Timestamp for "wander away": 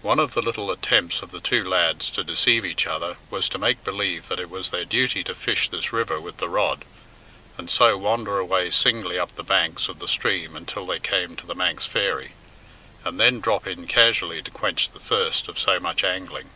7.98-8.70